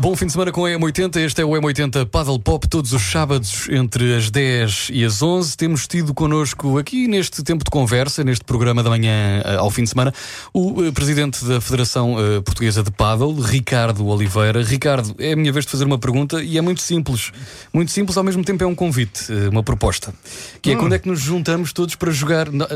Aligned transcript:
Bom 0.00 0.14
fim 0.14 0.26
de 0.26 0.32
semana 0.32 0.52
com 0.52 0.64
a 0.64 0.70
M80. 0.70 1.16
Este 1.16 1.42
é 1.42 1.44
o 1.44 1.50
M80 1.50 2.06
Paddle 2.06 2.38
Pop, 2.38 2.68
todos 2.68 2.92
os 2.92 3.02
sábados 3.02 3.68
entre 3.68 4.14
as 4.14 4.30
10 4.30 4.90
e 4.92 5.04
as 5.04 5.20
11. 5.20 5.56
Temos 5.56 5.88
tido 5.88 6.14
connosco 6.14 6.78
aqui 6.78 7.08
neste 7.08 7.42
tempo 7.42 7.64
de 7.64 7.70
conversa, 7.70 8.22
neste 8.22 8.44
programa 8.44 8.80
da 8.80 8.90
manhã 8.90 9.42
eh, 9.44 9.56
ao 9.56 9.68
fim 9.72 9.82
de 9.82 9.90
semana, 9.90 10.14
o 10.54 10.82
uh, 10.82 10.92
presidente 10.92 11.44
da 11.44 11.60
Federação 11.60 12.14
uh, 12.14 12.40
Portuguesa 12.42 12.80
de 12.80 12.92
Paddle, 12.92 13.40
Ricardo 13.40 14.06
Oliveira. 14.06 14.62
Ricardo, 14.62 15.16
é 15.18 15.32
a 15.32 15.36
minha 15.36 15.52
vez 15.52 15.64
de 15.64 15.72
fazer 15.72 15.84
uma 15.84 15.98
pergunta 15.98 16.40
e 16.40 16.56
é 16.56 16.60
muito 16.60 16.80
simples. 16.80 17.32
Muito 17.72 17.90
simples, 17.90 18.16
ao 18.16 18.22
mesmo 18.22 18.44
tempo 18.44 18.62
é 18.62 18.66
um 18.68 18.76
convite, 18.76 19.32
uma 19.50 19.64
proposta. 19.64 20.14
Que 20.62 20.70
é 20.70 20.74
hum. 20.76 20.78
quando 20.78 20.94
é 20.94 21.00
que 21.00 21.08
nos 21.08 21.18
juntamos 21.18 21.72
todos 21.72 21.96
para 21.96 22.12
jogar. 22.12 22.52
Na, 22.52 22.68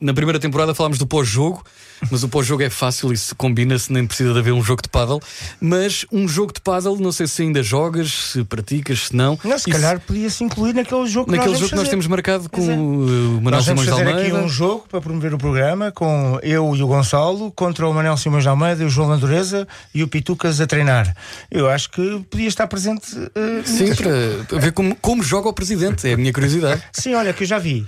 na 0.00 0.12
primeira 0.12 0.40
temporada 0.40 0.74
falámos 0.74 0.98
do 0.98 1.06
pós-jogo, 1.06 1.62
mas 2.10 2.24
o 2.24 2.28
pós-jogo 2.28 2.64
é 2.64 2.70
fácil 2.70 3.12
e 3.12 3.16
se 3.16 3.32
combina-se, 3.32 3.92
nem 3.92 4.04
precisa 4.04 4.32
de 4.32 4.40
haver 4.40 4.52
um 4.52 4.62
jogo 4.62 4.82
de 4.82 4.88
paddle. 4.88 5.22
Mas 5.60 6.04
um 6.10 6.26
jogo 6.26 6.52
de 6.52 6.63
paddle, 6.64 6.98
não 6.98 7.12
sei 7.12 7.26
se 7.26 7.42
ainda 7.42 7.62
jogas, 7.62 8.32
se 8.32 8.44
praticas, 8.44 9.08
se 9.08 9.16
não. 9.16 9.38
Não, 9.44 9.58
se 9.58 9.70
calhar 9.70 10.00
podia-se 10.00 10.42
incluir 10.42 10.74
naquele 10.74 11.06
jogo 11.06 11.26
que 11.26 11.36
Naquele 11.36 11.52
nós 11.52 11.60
jogo 11.60 11.70
que 11.70 11.76
nós 11.76 11.88
temos 11.88 12.06
marcado 12.06 12.48
com 12.48 12.62
é. 12.62 12.74
o 12.74 13.40
Manuel 13.42 13.62
Simões 13.62 13.84
de 13.84 13.90
Almeida. 13.90 14.12
Vamos 14.12 14.22
fazer 14.22 14.36
aqui 14.36 14.46
um 14.46 14.48
jogo 14.48 14.86
para 14.88 15.00
promover 15.00 15.34
o 15.34 15.38
programa 15.38 15.92
com 15.92 16.38
eu 16.42 16.74
e 16.74 16.82
o 16.82 16.86
Gonçalo 16.86 17.52
contra 17.52 17.86
o 17.86 17.92
Manuel 17.92 18.16
Simões 18.16 18.42
de 18.42 18.48
Almeida 18.48 18.82
e 18.82 18.86
o 18.86 18.88
João 18.88 19.08
Landureza 19.10 19.68
e 19.94 20.02
o 20.02 20.08
Pitucas 20.08 20.60
a 20.60 20.66
treinar. 20.66 21.14
Eu 21.50 21.68
acho 21.68 21.90
que 21.90 22.24
podia 22.30 22.48
estar 22.48 22.66
presente. 22.66 23.14
Uh, 23.14 23.62
Sim, 23.64 23.94
para 24.48 24.58
ver 24.58 24.72
como, 24.72 24.96
como 24.96 25.22
joga 25.22 25.50
o 25.50 25.52
presidente, 25.52 26.08
é 26.08 26.14
a 26.14 26.16
minha 26.16 26.32
curiosidade. 26.32 26.82
Sim, 26.92 27.14
olha, 27.14 27.32
que 27.34 27.42
eu 27.42 27.46
já 27.46 27.58
vi. 27.58 27.86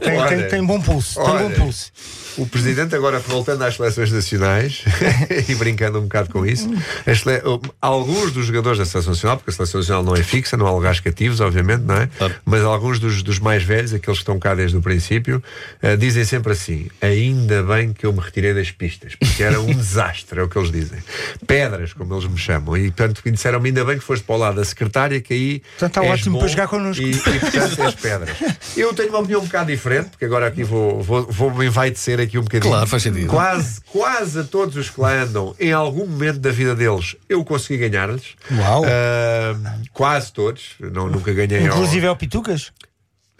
Tem, 0.00 0.18
olha, 0.18 0.28
tem, 0.38 0.48
tem, 0.48 0.64
bom 0.64 0.80
pulso. 0.80 1.20
Olha, 1.20 1.40
tem 1.40 1.48
bom 1.50 1.64
pulso. 1.64 1.92
O 2.38 2.46
presidente, 2.46 2.94
agora 2.94 3.18
voltando 3.18 3.62
às 3.62 3.76
seleções 3.76 4.10
nacionais 4.10 4.84
e 5.48 5.54
brincando 5.54 5.98
um 5.98 6.02
bocado 6.02 6.30
com 6.30 6.46
isso, 6.46 6.70
sele... 7.04 7.42
alguns 7.80 8.32
dos 8.32 8.46
jogadores 8.46 8.78
da 8.78 8.86
seleção 8.86 9.12
nacional, 9.12 9.36
porque 9.36 9.50
a 9.50 9.52
seleção 9.52 9.80
nacional 9.80 10.02
não 10.02 10.16
é 10.16 10.22
fixa, 10.22 10.56
não 10.56 10.66
há 10.66 10.70
lugares 10.70 11.00
cativos, 11.00 11.40
obviamente, 11.40 11.82
não 11.82 11.96
é? 11.96 12.06
Claro. 12.06 12.34
Mas 12.44 12.62
alguns 12.62 12.98
dos, 12.98 13.22
dos, 13.22 13.38
mais 13.38 13.62
velhos, 13.62 13.92
aqueles 13.92 14.18
que 14.18 14.22
estão 14.22 14.38
cá 14.38 14.54
desde 14.54 14.76
o 14.76 14.80
princípio, 14.80 15.42
uh, 15.82 15.96
dizem 15.96 16.24
sempre 16.24 16.52
assim: 16.52 16.88
ainda 17.00 17.62
bem 17.62 17.92
que 17.92 18.06
eu 18.06 18.12
me 18.12 18.20
retirei 18.20 18.54
das 18.54 18.70
pistas, 18.70 19.14
porque 19.14 19.42
era 19.42 19.60
um 19.60 19.66
desastre, 19.74 20.40
é 20.40 20.42
o 20.42 20.48
que 20.48 20.56
eles 20.56 20.70
dizem. 20.70 21.00
Pedras, 21.46 21.92
como 21.92 22.14
eles 22.14 22.26
me 22.26 22.38
chamam. 22.38 22.76
E 22.76 22.90
portanto 22.90 23.22
disseram-me 23.30 23.68
ainda 23.68 23.84
bem 23.84 23.98
que 23.98 24.04
foste 24.04 24.24
para 24.24 24.34
o 24.34 24.38
lado 24.38 24.56
da 24.56 24.64
secretária, 24.64 25.20
que 25.20 25.34
aí. 25.34 25.62
Portanto, 25.78 25.98
está 25.98 26.12
ótimo 26.12 26.38
para 26.38 26.48
jogar 26.48 26.68
connosco. 26.68 27.02
E, 27.02 27.10
e 27.10 27.18
portanto, 27.18 27.82
as 27.82 27.94
pedras. 27.94 28.36
Eu 28.76 28.94
tenho 28.94 29.10
uma 29.10 29.18
opinião 29.18 29.49
bocado 29.50 29.70
diferente, 29.70 30.10
porque 30.10 30.24
agora 30.24 30.46
aqui 30.46 30.62
vou, 30.62 31.02
vou, 31.02 31.26
vou 31.30 31.52
me 31.52 31.66
envaidecer 31.66 32.20
aqui 32.20 32.38
um 32.38 32.42
bocadinho. 32.42 32.72
Claro, 32.72 32.86
faz 32.86 33.02
sentido. 33.02 33.26
Quase, 33.26 33.80
quase 33.82 34.44
todos 34.44 34.76
os 34.76 34.88
que 34.88 35.00
lá 35.00 35.22
andam, 35.22 35.54
em 35.58 35.72
algum 35.72 36.06
momento 36.06 36.38
da 36.38 36.50
vida 36.50 36.74
deles, 36.74 37.16
eu 37.28 37.44
consegui 37.44 37.88
ganhar-lhes. 37.88 38.36
Uau! 38.50 38.82
Uh, 38.82 39.88
quase 39.92 40.32
todos. 40.32 40.76
Não, 40.80 41.08
nunca 41.08 41.32
ganhei. 41.32 41.64
Inclusive 41.64 42.06
ao, 42.06 42.12
ao 42.12 42.16
Pitucas? 42.16 42.68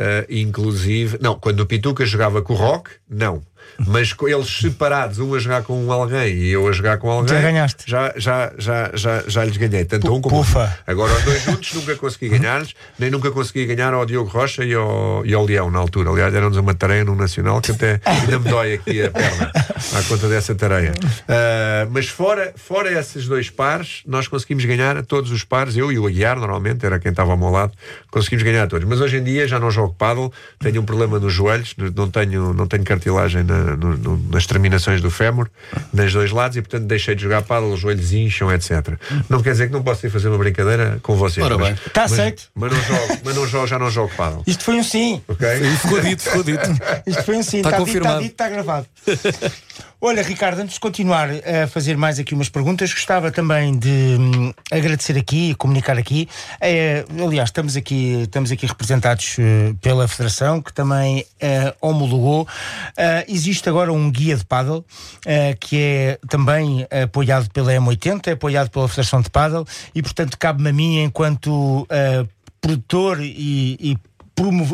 Uh, 0.00 0.26
inclusive, 0.28 1.18
não, 1.20 1.38
quando 1.38 1.60
o 1.60 1.66
Pitucas 1.66 2.08
jogava 2.08 2.42
com 2.42 2.54
o 2.54 2.56
Rock, 2.56 2.90
não 3.08 3.42
mas 3.86 4.14
eles 4.22 4.58
separados, 4.60 5.18
um 5.18 5.34
a 5.34 5.38
jogar 5.38 5.62
com 5.62 5.90
alguém 5.90 6.34
e 6.34 6.50
eu 6.50 6.68
a 6.68 6.72
jogar 6.72 6.98
com 6.98 7.10
alguém, 7.10 7.34
já 7.34 7.40
ganhaste. 7.40 7.84
Já, 7.86 8.12
já, 8.16 8.52
já, 8.58 8.90
já, 8.94 9.22
já 9.26 9.44
lhes 9.44 9.56
ganhei. 9.56 9.84
Tanto 9.84 10.06
P 10.06 10.12
um 10.12 10.20
como 10.20 10.36
Pufa. 10.36 10.78
Agora, 10.86 11.12
os 11.14 11.24
dois 11.24 11.42
juntos 11.42 11.72
nunca 11.74 11.96
consegui 11.96 12.28
ganhar-lhes, 12.28 12.74
nem 12.98 13.10
nunca 13.10 13.30
consegui 13.30 13.66
ganhar 13.66 13.94
ao 13.94 14.04
Diogo 14.04 14.28
Rocha 14.28 14.64
e 14.64 14.74
ao, 14.74 15.24
e 15.24 15.32
ao 15.32 15.44
Leão 15.44 15.70
na 15.70 15.78
altura. 15.78 16.10
Aliás, 16.10 16.32
deram-nos 16.32 16.58
uma 16.58 16.74
tareia 16.74 17.04
no 17.04 17.14
Nacional 17.14 17.60
que 17.60 17.72
até 17.72 18.00
ainda 18.04 18.38
me 18.38 18.48
dói 18.48 18.74
aqui 18.74 19.02
a 19.02 19.10
perna 19.10 19.50
à 19.94 20.02
conta 20.08 20.28
dessa 20.28 20.54
tareia. 20.54 20.92
Uh, 20.92 21.90
mas 21.90 22.08
fora, 22.08 22.52
fora 22.56 22.92
esses 22.92 23.26
dois 23.26 23.50
pares, 23.50 24.02
nós 24.06 24.28
conseguimos 24.28 24.64
ganhar 24.64 24.96
a 24.96 25.02
todos 25.02 25.30
os 25.30 25.44
pares, 25.44 25.76
eu 25.76 25.90
e 25.90 25.98
o 25.98 26.06
Aguiar, 26.06 26.38
normalmente, 26.38 26.84
era 26.84 26.98
quem 26.98 27.10
estava 27.10 27.32
ao 27.32 27.36
meu 27.36 27.50
lado, 27.50 27.72
conseguimos 28.10 28.42
ganhar 28.42 28.64
a 28.64 28.66
todos. 28.66 28.86
Mas 28.86 29.00
hoje 29.00 29.16
em 29.16 29.24
dia 29.24 29.48
já 29.48 29.58
não 29.58 29.70
jogo 29.70 29.94
paddle, 29.96 30.32
tenho 30.58 30.82
um 30.82 30.84
problema 30.84 31.18
nos 31.18 31.32
joelhos, 31.32 31.74
não 31.94 32.10
tenho, 32.10 32.52
não 32.52 32.66
tenho 32.66 32.84
cartilagem 32.84 33.42
na, 33.42 33.59
no, 33.60 33.96
no, 33.96 34.16
nas 34.30 34.46
terminações 34.46 35.00
do 35.00 35.10
fémur, 35.10 35.48
nos 35.92 36.12
dois 36.12 36.30
lados, 36.30 36.56
e 36.56 36.62
portanto 36.62 36.86
deixei 36.86 37.14
de 37.14 37.22
jogar 37.22 37.42
paddle, 37.42 37.72
os 37.72 37.80
joelhos 37.80 38.12
incham, 38.12 38.52
etc. 38.52 38.98
Não 39.28 39.42
quer 39.42 39.52
dizer 39.52 39.66
que 39.68 39.72
não 39.72 39.82
possa 39.82 40.06
ir 40.06 40.10
fazer 40.10 40.28
uma 40.28 40.38
brincadeira 40.38 40.98
com 41.02 41.16
vocês. 41.16 41.44
Ora 41.44 41.56
bem. 41.58 41.76
Está 41.86 42.04
aceito. 42.04 42.44
Mas, 42.54 42.72
não 42.72 42.82
jogo, 42.82 43.18
mas 43.24 43.36
não 43.36 43.46
jogo, 43.46 43.66
já 43.66 43.78
não 43.78 43.90
jogo 43.90 44.12
paddle. 44.16 44.42
Isto 44.46 44.64
foi 44.64 44.76
um 44.76 44.84
sim. 44.84 45.22
Ok? 45.28 45.48
Ficou 45.80 46.00
dito, 46.00 46.22
ficou 46.22 46.42
dito. 46.42 46.70
Isto 47.06 47.22
foi 47.22 47.36
um 47.36 47.42
sim. 47.42 47.58
Está, 47.58 47.70
está 47.70 47.78
confirmado. 47.80 48.22
Dito, 48.22 48.32
está, 48.32 48.48
dito, 48.48 48.54
está 48.54 48.64
gravado. 48.64 48.86
Olha, 50.02 50.22
Ricardo, 50.22 50.60
antes 50.60 50.74
de 50.74 50.80
continuar 50.80 51.28
a 51.28 51.66
fazer 51.66 51.94
mais 51.94 52.18
aqui 52.18 52.32
umas 52.32 52.48
perguntas, 52.48 52.90
gostava 52.90 53.30
também 53.30 53.78
de 53.78 54.16
hum, 54.18 54.50
agradecer 54.70 55.14
aqui 55.18 55.50
e 55.50 55.54
comunicar 55.54 55.98
aqui. 55.98 56.26
É, 56.58 57.04
aliás, 57.22 57.50
estamos 57.50 57.76
aqui, 57.76 58.22
estamos 58.22 58.50
aqui 58.50 58.64
representados 58.64 59.36
uh, 59.36 59.74
pela 59.74 60.08
Federação, 60.08 60.62
que 60.62 60.72
também 60.72 61.20
uh, 61.20 61.76
homologou. 61.82 62.44
Uh, 62.44 63.30
existe 63.40 63.68
agora 63.68 63.92
um 63.92 64.10
guia 64.10 64.36
de 64.36 64.44
paddle, 64.44 64.84
que 65.58 65.76
é 65.76 66.18
também 66.28 66.86
apoiado 67.04 67.50
pela 67.50 67.72
M80, 67.72 68.28
é 68.28 68.32
apoiado 68.32 68.70
pela 68.70 68.88
Federação 68.88 69.20
de 69.20 69.30
Paddle, 69.30 69.64
e 69.94 70.02
portanto 70.02 70.36
cabe-me 70.38 70.68
a 70.68 70.72
mim, 70.72 71.02
enquanto 71.02 71.86
produtor 72.60 73.20
e, 73.20 73.76
e 73.80 73.96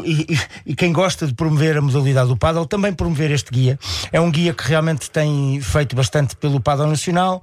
e, 0.05 0.39
e, 0.67 0.75
quem 0.75 0.93
gosta 0.93 1.27
de 1.27 1.35
promover 1.35 1.77
a 1.77 1.81
modalidade 1.81 2.29
do 2.29 2.37
paddle 2.37 2.67
também 2.67 2.93
promover 2.93 3.31
este 3.31 3.51
guia. 3.51 3.79
É 4.13 4.21
um 4.21 4.31
guia 4.31 4.53
que 4.53 4.67
realmente 4.69 5.11
tem 5.11 5.61
feito 5.61 5.97
bastante 5.97 6.37
pelo 6.37 6.61
paddle 6.61 6.87
nacional, 6.87 7.43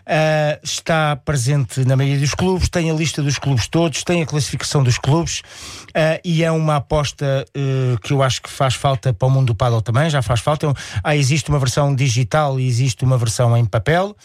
uh, 0.00 0.60
está 0.62 1.16
presente 1.16 1.84
na 1.84 1.96
maioria 1.96 2.20
dos 2.20 2.34
clubes, 2.34 2.68
tem 2.68 2.90
a 2.90 2.94
lista 2.94 3.22
dos 3.22 3.38
clubes 3.38 3.68
todos, 3.68 4.02
tem 4.02 4.22
a 4.22 4.26
classificação 4.26 4.82
dos 4.82 4.98
clubes 4.98 5.40
uh, 5.88 6.20
e 6.24 6.42
é 6.42 6.50
uma 6.50 6.76
aposta 6.76 7.44
uh, 7.56 7.98
que 8.00 8.12
eu 8.12 8.22
acho 8.22 8.42
que 8.42 8.50
faz 8.50 8.74
falta 8.74 9.12
para 9.12 9.28
o 9.28 9.30
mundo 9.30 9.48
do 9.48 9.54
paddle 9.54 9.82
também, 9.82 10.10
já 10.10 10.22
faz 10.22 10.40
falta. 10.40 10.72
Ah, 11.02 11.16
existe 11.16 11.48
uma 11.48 11.58
versão 11.58 11.94
digital 11.94 12.58
e 12.58 12.66
existe 12.66 13.04
uma 13.04 13.18
versão 13.18 13.56
em 13.56 13.64
papel. 13.64 14.16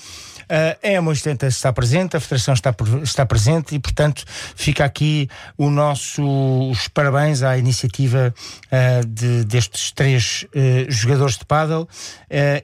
Uh, 0.45 0.97
a 0.97 1.01
M80 1.01 1.47
está 1.47 1.73
presente, 1.73 2.15
a 2.15 2.19
Federação 2.19 2.53
está, 2.53 2.75
está 3.03 3.25
presente 3.25 3.75
e, 3.75 3.79
portanto, 3.79 4.23
fica 4.55 4.85
aqui 4.85 5.29
o 5.57 5.69
nosso, 5.69 6.21
os 6.69 6.87
parabéns 6.87 7.41
à 7.41 7.57
iniciativa 7.57 8.33
uh, 8.67 9.05
de, 9.07 9.43
destes 9.45 9.91
três 9.91 10.45
uh, 10.55 10.91
jogadores 10.91 11.37
de 11.37 11.45
paddle 11.45 11.87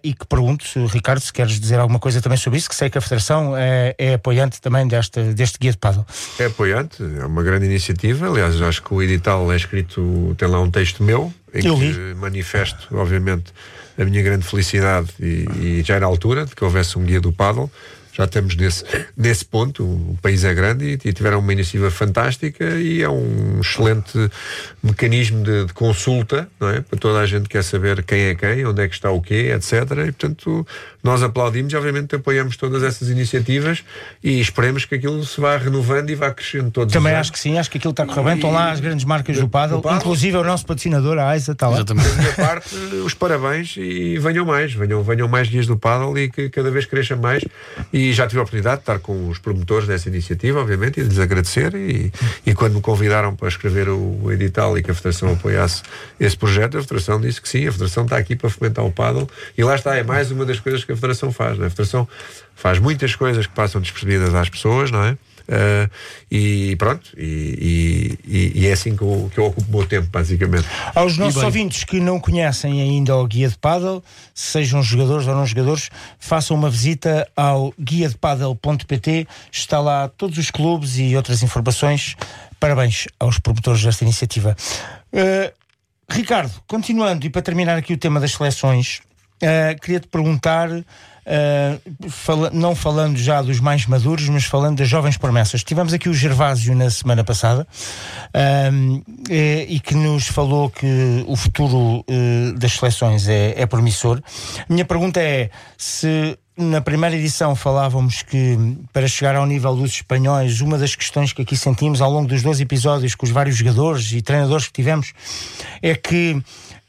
e 0.03 0.13
que 0.13 0.25
pergunto, 0.25 0.65
Ricardo, 0.87 1.21
se 1.21 1.31
queres 1.31 1.59
dizer 1.59 1.79
alguma 1.79 1.99
coisa 1.99 2.21
também 2.21 2.37
sobre 2.37 2.59
isso, 2.59 2.67
que 2.67 2.75
sei 2.75 2.89
que 2.89 2.97
a 2.97 3.01
Federação 3.01 3.55
é, 3.55 3.95
é 3.97 4.13
apoiante 4.15 4.59
também 4.59 4.85
deste, 4.87 5.33
deste 5.33 5.57
guia 5.57 5.71
de 5.71 5.77
paddle. 5.77 6.05
É 6.37 6.45
apoiante, 6.45 7.01
é 7.01 7.25
uma 7.25 7.41
grande 7.41 7.65
iniciativa, 7.65 8.27
aliás, 8.27 8.61
acho 8.61 8.83
que 8.83 8.93
o 8.93 9.01
edital 9.01 9.51
é 9.51 9.55
escrito, 9.55 10.35
tem 10.37 10.47
lá 10.47 10.59
um 10.59 10.69
texto 10.69 11.03
meu, 11.03 11.33
em 11.53 11.65
Eu 11.65 11.77
que 11.77 11.85
li. 11.85 12.13
manifesto, 12.15 12.87
obviamente, 12.97 13.53
a 14.01 14.05
minha 14.05 14.21
grande 14.21 14.45
felicidade. 14.45 15.09
E, 15.19 15.45
e, 15.59 15.83
já 15.83 15.95
era 15.95 16.05
a 16.05 16.09
altura 16.09 16.45
de 16.45 16.55
que 16.55 16.63
houvesse 16.63 16.97
um 16.97 17.03
guia 17.03 17.21
do 17.21 17.31
paddle 17.31 17.69
já 18.13 18.25
estamos 18.25 18.55
nesse, 18.55 18.83
nesse 19.15 19.45
ponto. 19.45 19.83
O 19.83 20.17
país 20.21 20.43
é 20.43 20.53
grande 20.53 20.85
e, 20.85 21.09
e 21.09 21.13
tiveram 21.13 21.39
uma 21.39 21.53
iniciativa 21.53 21.89
fantástica 21.89 22.65
e 22.75 23.01
é 23.01 23.09
um 23.09 23.59
excelente 23.61 24.29
mecanismo 24.83 25.43
de, 25.43 25.65
de, 25.65 25.73
consulta 25.73 26.47
não 26.59 26.69
é? 26.69 26.81
para 26.81 26.99
toda 26.99 27.19
a 27.19 27.25
gente 27.25 27.43
que 27.43 27.49
quer 27.49 27.63
saber 27.63 28.03
quem 28.03 28.21
é 28.21 28.35
quem, 28.35 28.65
onde 28.65 28.81
é 28.81 28.87
que 28.87 28.95
está 28.95 29.11
o 29.11 29.21
quê, 29.21 29.53
etc. 29.55 29.73
E 30.07 30.11
portanto 30.11 30.67
nós 31.03 31.23
aplaudimos 31.23 31.71
e 31.73 31.75
obviamente 31.75 32.15
apoiamos 32.15 32.57
todas 32.57 32.83
essas 32.83 33.09
iniciativas 33.09 33.83
e 34.23 34.39
esperemos 34.39 34.85
que 34.85 34.95
aquilo 34.95 35.23
se 35.25 35.39
vá 35.39 35.57
renovando 35.57 36.09
e 36.09 36.15
vá 36.15 36.31
crescendo 36.31 36.69
todos 36.71 36.93
Também 36.93 37.13
acho 37.13 37.31
que 37.31 37.39
sim, 37.39 37.57
acho 37.57 37.71
que 37.71 37.77
aquilo 37.77 37.91
está 37.91 38.05
correndo 38.05 38.25
bem. 38.25 38.35
Estão 38.35 38.51
lá 38.51 38.71
as 38.71 38.79
grandes 38.79 39.05
marcas 39.05 39.37
do, 39.37 39.47
paddle, 39.47 39.81
inclusive 39.95 40.37
o 40.37 40.43
nosso 40.43 40.65
patrocinador, 40.65 41.17
a 41.17 41.29
AISA, 41.29 41.53
está 41.53 41.67
lá. 41.67 41.75
Exatamente. 41.75 42.09
Da 42.09 42.15
minha 42.15 42.33
parte, 42.33 42.75
os 43.03 43.13
parabéns 43.13 43.75
e 43.77 44.17
venham 44.19 44.45
mais, 44.45 44.73
venham, 44.73 45.03
venham 45.03 45.27
mais 45.27 45.49
guias 45.49 45.65
do 45.65 45.77
paddle 45.77 46.17
e 46.17 46.29
que 46.29 46.49
cada 46.49 46.69
vez 46.69 46.85
cresça 46.85 47.15
mais. 47.15 47.43
E 47.91 48.00
e 48.01 48.13
já 48.13 48.25
tive 48.25 48.39
a 48.39 48.41
oportunidade 48.41 48.77
de 48.77 48.81
estar 48.81 48.97
com 48.97 49.29
os 49.29 49.37
promotores 49.37 49.87
dessa 49.87 50.09
iniciativa, 50.09 50.59
obviamente, 50.59 50.99
e 50.99 51.03
lhes 51.03 51.19
agradecer. 51.19 51.75
E, 51.75 52.11
e 52.43 52.53
quando 52.55 52.75
me 52.75 52.81
convidaram 52.81 53.35
para 53.35 53.47
escrever 53.47 53.89
o 53.89 54.31
edital 54.31 54.75
e 54.75 54.81
que 54.81 54.89
a 54.89 54.95
Federação 54.95 55.33
apoiasse 55.33 55.83
esse 56.19 56.35
projeto, 56.35 56.79
a 56.79 56.81
Federação 56.81 57.21
disse 57.21 57.39
que 57.39 57.47
sim, 57.47 57.67
a 57.67 57.71
Federação 57.71 58.03
está 58.03 58.17
aqui 58.17 58.35
para 58.35 58.49
fomentar 58.49 58.83
o 58.83 58.91
paddle. 58.91 59.29
E 59.55 59.63
lá 59.63 59.75
está, 59.75 59.95
é 59.95 60.01
mais 60.01 60.31
uma 60.31 60.45
das 60.45 60.59
coisas 60.59 60.83
que 60.83 60.91
a 60.91 60.95
Federação 60.95 61.31
faz. 61.31 61.57
Não 61.57 61.65
é? 61.65 61.67
A 61.67 61.69
Federação 61.69 62.07
faz 62.55 62.79
muitas 62.79 63.15
coisas 63.15 63.45
que 63.45 63.53
passam 63.53 63.79
despercebidas 63.79 64.33
às 64.33 64.49
pessoas, 64.49 64.89
não 64.89 65.03
é? 65.03 65.15
Uh, 65.47 65.89
e 66.29 66.75
pronto, 66.77 67.09
e, 67.17 68.17
e, 68.25 68.51
e, 68.55 68.67
é 68.67 68.71
assim 68.71 68.95
que 68.95 69.01
eu, 69.01 69.29
que 69.33 69.39
eu 69.39 69.45
ocupo 69.45 69.67
o 69.67 69.77
meu 69.77 69.87
tempo, 69.87 70.07
basicamente. 70.11 70.67
Aos 70.95 71.17
nossos 71.17 71.41
ouvintes 71.43 71.83
que 71.83 71.99
não 71.99 72.19
conhecem 72.19 72.81
ainda 72.81 73.15
o 73.15 73.27
Guia 73.27 73.49
de 73.49 73.57
Paddle, 73.57 74.03
sejam 74.33 74.81
jogadores 74.81 75.27
ou 75.27 75.35
não 75.35 75.45
jogadores, 75.45 75.89
façam 76.19 76.55
uma 76.55 76.69
visita 76.69 77.27
ao 77.35 77.73
guiadepaddle.pt, 77.79 79.27
está 79.51 79.79
lá 79.79 80.07
todos 80.07 80.37
os 80.37 80.49
clubes 80.49 80.97
e 80.97 81.15
outras 81.15 81.43
informações. 81.43 82.15
Parabéns 82.59 83.07
aos 83.19 83.39
promotores 83.39 83.83
desta 83.83 84.03
iniciativa. 84.03 84.55
Uh, 85.11 85.51
Ricardo, 86.09 86.53
continuando 86.67 87.25
e 87.25 87.29
para 87.29 87.41
terminar 87.41 87.77
aqui 87.77 87.93
o 87.93 87.97
tema 87.97 88.19
das 88.19 88.33
seleções, 88.33 89.01
uh, 89.41 89.79
queria 89.81 89.99
te 89.99 90.07
perguntar 90.07 90.69
uh, 91.25 92.09
fala, 92.09 92.49
não 92.51 92.75
falando 92.75 93.17
já 93.17 93.41
dos 93.41 93.59
mais 93.59 93.85
maduros, 93.85 94.27
mas 94.29 94.45
falando 94.45 94.77
das 94.77 94.87
jovens 94.87 95.17
promessas. 95.17 95.63
Tivemos 95.63 95.93
aqui 95.93 96.09
o 96.09 96.13
Gervásio 96.13 96.75
na 96.75 96.89
semana 96.89 97.23
passada 97.23 97.67
uh, 98.35 99.03
e, 99.29 99.65
e, 99.69 99.79
que 99.79 99.95
nos 99.95 100.27
falou 100.27 100.69
que 100.69 101.23
o 101.27 101.35
futuro 101.35 101.99
uh, 101.99 102.53
das 102.57 102.73
seleções 102.73 103.27
é, 103.27 103.53
é 103.57 103.65
promissor. 103.65 104.21
Minha 104.69 104.85
pergunta 104.85 105.19
é 105.19 105.49
se 105.77 106.37
na 106.57 106.81
primeira 106.81 107.15
edição 107.15 107.55
falávamos 107.55 108.21
que 108.21 108.57
para 108.91 109.07
chegar 109.07 109.35
ao 109.35 109.45
nível 109.45 109.75
dos 109.75 109.91
espanhóis, 109.91 110.61
uma 110.61 110.77
das 110.77 110.95
questões 110.95 111.33
que 111.33 111.41
aqui 111.41 111.55
sentimos 111.55 112.01
ao 112.01 112.11
longo 112.11 112.27
dos 112.27 112.43
dois 112.43 112.59
episódios 112.59 113.15
com 113.15 113.25
os 113.25 113.31
vários 113.31 113.55
jogadores 113.55 114.11
e 114.11 114.21
treinadores 114.21 114.67
que 114.67 114.73
tivemos 114.73 115.13
é 115.81 115.95
que 115.95 116.41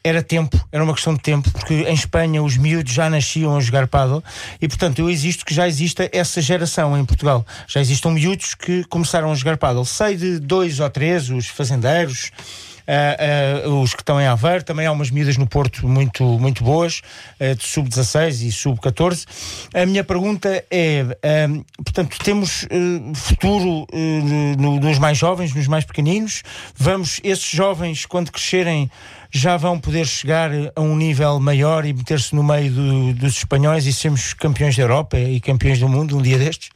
era 0.03 0.21
tempo, 0.21 0.59
era 0.71 0.83
uma 0.83 0.93
questão 0.93 1.13
de 1.13 1.21
tempo, 1.21 1.49
porque 1.51 1.73
em 1.73 1.93
Espanha 1.93 2.43
os 2.43 2.57
miúdos 2.57 2.93
já 2.93 3.09
nasciam 3.09 3.55
a 3.55 3.59
jogar 3.61 3.87
paddle 3.87 4.23
e, 4.61 4.67
portanto, 4.67 4.99
eu 4.99 5.09
existo 5.09 5.45
que 5.45 5.53
já 5.53 5.67
exista 5.67 6.09
essa 6.11 6.41
geração 6.41 6.97
em 6.97 7.05
Portugal. 7.05 7.45
Já 7.67 7.79
existam 7.79 8.11
miúdos 8.11 8.53
que 8.53 8.83
começaram 8.85 9.31
a 9.31 9.35
jogar 9.35 9.57
paddle. 9.57 9.85
Sei 9.85 10.17
de 10.17 10.39
dois 10.39 10.79
ou 10.79 10.89
três, 10.89 11.29
os 11.29 11.47
fazendeiros, 11.47 12.31
Uh, 12.83 13.69
uh, 13.69 13.81
os 13.81 13.93
que 13.93 14.01
estão 14.01 14.19
em 14.19 14.27
Aveiro, 14.27 14.61
também 14.61 14.85
há 14.85 14.91
umas 14.91 15.09
medidas 15.09 15.37
no 15.37 15.47
Porto 15.47 15.87
muito, 15.87 16.21
muito 16.37 16.65
boas, 16.65 17.01
uh, 17.39 17.55
de 17.55 17.63
sub-16 17.65 18.45
e 18.45 18.51
sub-14. 18.51 19.25
A 19.73 19.85
minha 19.85 20.03
pergunta 20.03 20.63
é: 20.69 21.05
portanto, 21.77 22.17
temos 22.19 22.67
futuro 23.15 23.87
no, 24.59 24.79
nos 24.81 24.99
mais 24.99 25.17
jovens, 25.17 25.53
nos 25.53 25.67
mais 25.67 25.85
pequeninos? 25.85 26.43
Vamos, 26.75 27.21
esses 27.23 27.49
jovens, 27.49 28.05
quando 28.05 28.31
crescerem, 28.31 28.91
já 29.33 29.57
vão 29.57 29.79
poder 29.79 30.05
chegar 30.05 30.51
a 30.75 30.79
um 30.79 30.95
nível 30.95 31.39
maior 31.39 31.85
e 31.85 31.91
meter-se 31.91 32.35
no 32.35 32.43
meio 32.43 32.71
do, 32.71 33.13
dos 33.15 33.37
espanhóis 33.37 33.87
e 33.87 33.91
sermos 33.91 34.33
campeões 34.33 34.77
da 34.77 34.83
Europa 34.83 35.19
e 35.19 35.41
campeões 35.41 35.79
do 35.79 35.89
mundo 35.89 36.15
um 36.15 36.21
dia 36.21 36.37
destes? 36.37 36.69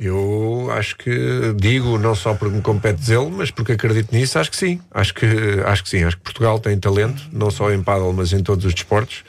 Eu 0.00 0.70
acho 0.72 0.96
que 0.96 1.54
digo 1.56 1.98
não 1.98 2.14
só 2.14 2.32
porque 2.32 2.56
me 2.56 2.62
compete 2.62 3.00
dizê-lo, 3.00 3.30
mas 3.30 3.50
porque 3.50 3.72
acredito 3.72 4.14
nisso, 4.14 4.38
acho 4.38 4.50
que 4.50 4.56
sim. 4.56 4.80
Acho 4.90 5.12
que, 5.12 5.26
acho 5.66 5.84
que 5.84 5.90
sim. 5.90 6.04
Acho 6.04 6.16
que 6.16 6.22
Portugal 6.22 6.58
tem 6.58 6.78
talento, 6.78 7.22
não 7.30 7.50
só 7.50 7.70
em 7.70 7.82
paddle, 7.82 8.10
mas 8.14 8.32
em 8.32 8.42
todos 8.42 8.64
os 8.64 8.72
desportos. 8.72 9.22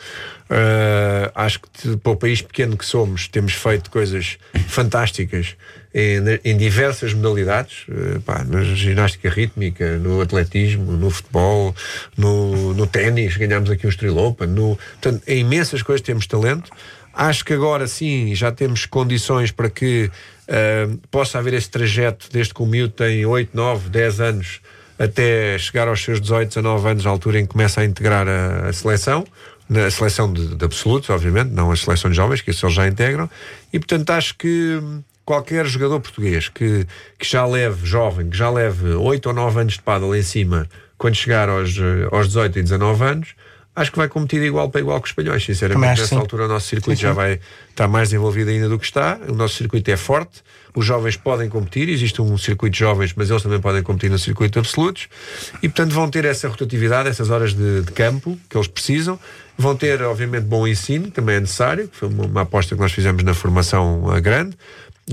Uh, 0.50 1.31
acho 1.35 1.59
que 1.59 1.97
para 1.97 2.12
o 2.12 2.15
país 2.15 2.41
pequeno 2.41 2.77
que 2.77 2.85
somos, 2.85 3.27
temos 3.27 3.53
feito 3.53 3.89
coisas 3.89 4.38
fantásticas 4.68 5.56
em, 5.94 6.19
em 6.44 6.57
diversas 6.57 7.13
modalidades, 7.13 7.85
uh, 7.89 8.21
pá, 8.21 8.44
na 8.45 8.63
ginástica 8.63 9.29
rítmica, 9.29 9.97
no 9.97 10.21
atletismo, 10.21 10.94
no 10.94 11.09
futebol, 11.09 11.75
no, 12.18 12.73
no 12.73 12.88
ténis, 12.88 13.35
ganhámos 13.35 13.69
aqui 13.69 13.85
um 13.85 13.89
Estrela 13.89 14.21
no, 14.47 14.77
portanto, 15.01 15.21
em 15.27 15.39
imensas 15.39 15.81
coisas 15.81 16.01
temos 16.01 16.27
talento. 16.27 16.69
Acho 17.13 17.44
que 17.44 17.54
agora 17.54 17.88
sim 17.88 18.34
já 18.34 18.52
temos 18.52 18.86
condições 18.86 19.52
para 19.52 19.69
que 19.69 20.10
uh, 20.48 20.98
possa 21.10 21.40
haver 21.40 21.54
esse 21.54 21.69
trajeto 21.69 22.28
desde 22.31 22.54
que 22.54 22.62
o 22.62 22.66
miúdo 22.66 22.94
tem 22.94 23.25
8, 23.25 23.50
9, 23.54 23.90
10 23.90 24.19
anos 24.22 24.62
até 24.98 25.58
chegar 25.58 25.88
aos 25.88 26.02
seus 26.02 26.22
18, 26.22 26.50
19 26.50 26.90
anos, 26.90 27.08
à 27.08 27.10
altura 27.10 27.40
em 27.40 27.46
que 27.46 27.54
começa 27.54 27.81
a 27.81 27.86
integrar 27.86 28.28
a, 28.28 28.69
a 28.69 28.74
seleção, 28.74 29.25
na 29.68 29.90
seleção 29.90 30.31
de, 30.31 30.56
de, 30.56 30.63
absolutos, 30.63 31.10
obviamente, 31.10 31.50
não 31.50 31.72
a 31.72 31.75
seleção 31.75 32.12
de 32.12 32.18
jovens, 32.18 32.42
que 32.42 32.52
isso 32.52 32.66
eles 32.66 32.75
já 32.75 32.88
integram, 32.88 33.30
e 33.74 33.80
portanto 33.80 34.10
acho 34.12 34.38
que 34.38 34.80
qualquer 35.25 35.66
jogador 35.66 36.00
português 36.00 36.50
que, 36.50 36.86
que 37.18 37.28
já 37.28 37.46
leve, 37.46 37.86
jovem, 37.86 38.30
que 38.30 38.38
já 38.38 38.50
leve 38.50 38.90
8 38.90 39.25
ou 39.28 39.34
9 39.34 39.62
anos 39.62 39.74
de 39.74 39.81
paddle 39.81 40.16
em 40.16 40.22
cima, 40.22 40.68
quando 40.98 41.16
chegar 41.16 41.50
aos, 41.50 41.74
aos 42.12 42.28
18 42.28 42.60
e 42.60 42.64
19 42.64 43.04
anos, 43.04 43.30
acho 43.75 43.91
que 43.91 43.97
vai 43.97 44.07
competir 44.07 44.41
igual 44.41 44.69
para 44.69 44.81
igual 44.81 45.00
com 45.00 45.06
os 45.06 45.12
espanhóis, 45.12 45.44
sinceramente. 45.44 46.01
Nessa 46.01 46.15
altura 46.15 46.45
o 46.45 46.47
nosso 46.47 46.68
circuito 46.68 46.97
sim, 46.97 47.01
sim. 47.01 47.07
já 47.07 47.13
vai 47.13 47.39
estar 47.69 47.88
mais 47.88 48.09
desenvolvido 48.09 48.50
ainda 48.50 48.68
do 48.68 48.77
que 48.77 48.85
está. 48.85 49.19
O 49.27 49.33
nosso 49.33 49.56
circuito 49.56 49.89
é 49.89 49.97
forte, 49.97 50.44
os 50.75 50.85
jovens 50.85 51.15
podem 51.18 51.50
competir, 51.50 51.89
existe 51.89 52.21
um 52.21 52.38
circuito 52.38 52.73
de 52.73 52.79
jovens, 52.79 53.13
mas 53.15 53.29
eles 53.29 53.41
também 53.41 53.59
podem 53.59 53.81
competir 53.81 54.09
no 54.09 54.19
circuito 54.19 54.53
de 54.53 54.59
absolutos, 54.59 55.07
e 55.62 55.69
portanto 55.69 55.94
vão 55.94 56.09
ter 56.09 56.25
essa 56.25 56.47
rotatividade, 56.47 57.09
essas 57.09 57.29
horas 57.29 57.53
de, 57.53 57.81
de 57.81 57.91
campo 57.91 58.38
que 58.50 58.57
eles 58.57 58.68
precisam. 58.68 59.19
Vão 59.57 59.75
ter, 59.75 60.01
obviamente, 60.01 60.45
bom 60.45 60.68
ensino, 60.68 61.12
também 61.12 61.35
é 61.35 61.39
necessário, 61.39 61.89
foi 61.91 62.09
uma, 62.09 62.25
uma 62.25 62.41
aposta 62.41 62.73
que 62.73 62.81
nós 62.81 62.91
fizemos 62.91 63.21
na 63.23 63.33
formação 63.33 64.03
grande. 64.21 64.57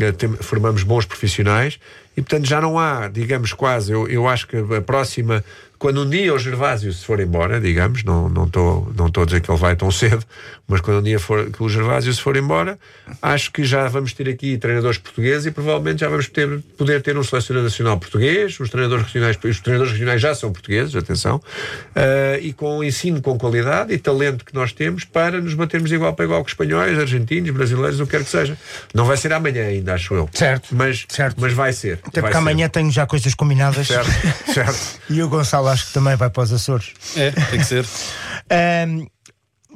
Eh, 0.00 0.14
formamos 0.40 0.82
bons 0.82 1.06
profissionais 1.06 1.78
e, 2.16 2.20
portanto, 2.20 2.46
já 2.46 2.60
não 2.60 2.78
há, 2.78 3.08
digamos, 3.08 3.52
quase. 3.52 3.92
Eu, 3.92 4.06
eu 4.08 4.28
acho 4.28 4.46
que 4.46 4.56
a 4.56 4.80
próxima 4.80 5.44
quando 5.78 6.02
um 6.02 6.08
dia 6.08 6.34
o 6.34 6.38
Gervásio 6.38 6.92
se 6.92 7.04
for 7.04 7.20
embora, 7.20 7.60
digamos, 7.60 8.02
não 8.02 8.28
não 8.28 8.44
estou 8.44 8.92
não 8.96 9.06
a 9.06 9.24
dizer 9.24 9.40
que 9.40 9.50
ele 9.50 9.58
vai 9.58 9.76
tão 9.76 9.90
cedo, 9.90 10.24
mas 10.66 10.80
quando 10.80 10.98
um 10.98 11.02
dia 11.02 11.18
for, 11.18 11.50
que 11.50 11.62
o 11.62 11.68
Gervásio 11.68 12.12
se 12.12 12.20
for 12.20 12.36
embora, 12.36 12.78
acho 13.22 13.52
que 13.52 13.64
já 13.64 13.86
vamos 13.88 14.12
ter 14.12 14.28
aqui 14.28 14.58
treinadores 14.58 14.98
portugueses 14.98 15.46
e 15.46 15.50
provavelmente 15.50 16.00
já 16.00 16.08
vamos 16.08 16.28
ter, 16.28 16.58
poder 16.76 17.00
ter 17.00 17.16
um 17.16 17.22
selecionador 17.22 17.64
nacional 17.70 17.98
português, 17.98 18.58
os 18.58 18.68
treinadores 18.68 19.04
regionais, 19.04 19.38
os 19.42 19.60
treinadores 19.60 19.92
regionais 19.92 20.20
já 20.20 20.34
são 20.34 20.52
portugueses, 20.52 20.94
atenção, 20.96 21.36
uh, 21.36 22.38
e 22.40 22.52
com 22.52 22.82
ensino 22.82 23.22
com 23.22 23.38
qualidade 23.38 23.92
e 23.92 23.98
talento 23.98 24.44
que 24.44 24.54
nós 24.54 24.72
temos 24.72 25.04
para 25.04 25.40
nos 25.40 25.54
batermos 25.54 25.92
igual 25.92 26.12
para 26.12 26.24
igual 26.24 26.42
com 26.42 26.48
espanhóis, 26.48 26.98
argentinos, 26.98 27.50
brasileiros, 27.50 28.00
o 28.00 28.04
que 28.04 28.10
quer 28.10 28.24
que 28.24 28.30
seja. 28.30 28.58
Não 28.92 29.04
vai 29.04 29.16
ser 29.16 29.32
amanhã 29.32 29.64
ainda, 29.64 29.94
acho 29.94 30.14
eu. 30.14 30.28
Certo. 30.32 30.68
Mas, 30.72 31.06
certo. 31.08 31.36
mas 31.40 31.52
vai 31.52 31.72
ser. 31.72 32.00
Até 32.04 32.20
porque 32.20 32.36
amanhã 32.36 32.68
tenho 32.68 32.90
já 32.90 33.06
coisas 33.06 33.34
combinadas. 33.34 33.86
Certo, 33.86 34.10
certo. 34.52 35.00
e 35.08 35.22
o 35.22 35.28
Gonçalo 35.28 35.67
acho 35.68 35.86
que 35.86 35.92
também 35.92 36.16
vai 36.16 36.30
para 36.30 36.42
os 36.42 36.52
Açores. 36.52 36.92
É, 37.16 37.30
tem 37.30 37.58
que 37.58 37.64
ser. 37.64 37.84
um, 38.88 39.06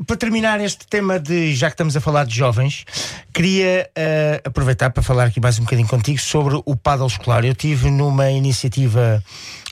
para 0.06 0.16
terminar 0.16 0.60
este 0.60 0.86
tema 0.86 1.18
de, 1.18 1.54
já 1.54 1.68
que 1.68 1.74
estamos 1.74 1.96
a 1.96 2.00
falar 2.00 2.24
de 2.24 2.34
jovens, 2.34 2.84
queria 3.32 3.88
uh, 3.90 4.48
aproveitar 4.48 4.90
para 4.90 5.02
falar 5.02 5.24
aqui 5.24 5.40
mais 5.40 5.58
um 5.58 5.64
bocadinho 5.64 5.88
contigo 5.88 6.18
sobre 6.18 6.60
o 6.64 6.76
paddle 6.76 7.06
escolar. 7.06 7.44
Eu 7.44 7.54
tive 7.54 7.90
numa 7.90 8.30
iniciativa, 8.30 9.22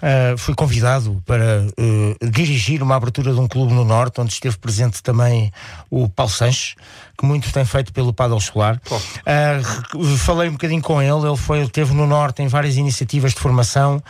uh, 0.02 0.38
fui 0.38 0.55
convidado 0.55 1.23
para 1.26 1.67
uh, 1.67 2.31
dirigir 2.31 2.82
uma 2.82 2.97
abertura 2.97 3.32
de 3.32 3.41
um 3.41 3.49
clube 3.49 3.73
no 3.73 3.85
Norte, 3.85 4.20
onde 4.20 4.32
esteve 4.32 4.56
presente 4.58 5.02
também 5.02 5.52
o 5.91 6.08
Paulo 6.08 6.32
Sanches, 6.32 6.75
que 7.20 7.26
muito 7.26 7.52
tem 7.52 7.64
feito 7.67 7.93
pelo 7.93 8.14
paddle 8.14 8.38
escolar. 8.38 8.81
Uh, 8.91 10.17
falei 10.17 10.49
um 10.49 10.52
bocadinho 10.52 10.81
com 10.81 11.02
ele, 11.02 11.26
ele 11.26 11.37
foi, 11.37 11.69
teve 11.69 11.93
no 11.93 12.06
Norte 12.06 12.43
em 12.43 12.49
várias 12.49 12.76
iniciativas 12.76 13.35
de 13.35 13.41
formação, 13.41 14.02